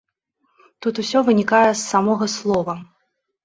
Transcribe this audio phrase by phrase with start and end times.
[0.85, 2.81] Тут усё вынікае з самога слова.